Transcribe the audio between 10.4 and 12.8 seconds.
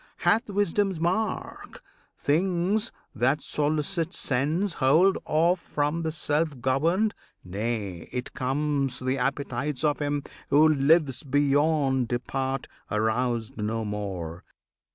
who lives beyond Depart,